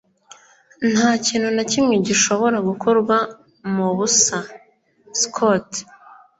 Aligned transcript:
Nta 0.93 1.09
kintu 1.25 1.49
na 1.55 1.63
kimwe 1.71 1.95
gishobora 2.07 2.57
gukorwa 2.67 3.17
mubusa 3.75 4.37
(Scott) 5.21 5.69